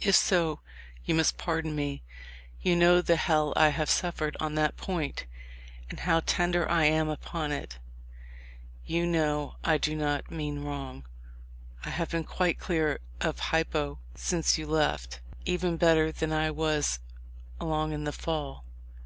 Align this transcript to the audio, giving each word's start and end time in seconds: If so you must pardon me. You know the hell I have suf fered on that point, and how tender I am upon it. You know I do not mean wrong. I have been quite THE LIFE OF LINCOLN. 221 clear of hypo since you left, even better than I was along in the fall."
If 0.00 0.16
so 0.16 0.60
you 1.04 1.14
must 1.14 1.36
pardon 1.36 1.76
me. 1.76 2.02
You 2.62 2.74
know 2.74 3.02
the 3.02 3.16
hell 3.16 3.52
I 3.54 3.68
have 3.68 3.90
suf 3.90 4.16
fered 4.16 4.34
on 4.40 4.54
that 4.54 4.78
point, 4.78 5.26
and 5.90 6.00
how 6.00 6.20
tender 6.20 6.66
I 6.70 6.86
am 6.86 7.10
upon 7.10 7.52
it. 7.52 7.78
You 8.86 9.04
know 9.06 9.56
I 9.62 9.76
do 9.76 9.94
not 9.94 10.30
mean 10.30 10.64
wrong. 10.64 11.04
I 11.84 11.90
have 11.90 12.08
been 12.08 12.24
quite 12.24 12.58
THE 12.60 12.64
LIFE 12.72 12.80
OF 12.80 12.88
LINCOLN. 12.88 13.40
221 13.44 13.44
clear 13.44 13.44
of 13.44 13.46
hypo 13.92 13.98
since 14.14 14.56
you 14.56 14.66
left, 14.66 15.20
even 15.44 15.76
better 15.76 16.10
than 16.12 16.32
I 16.32 16.50
was 16.50 17.00
along 17.60 17.92
in 17.92 18.04
the 18.04 18.12
fall." 18.12 18.64